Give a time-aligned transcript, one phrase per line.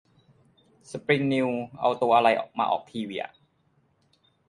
[0.89, 3.31] สปริงนิวส์เอาตัวอะไรมาออกทีวีอ่ะ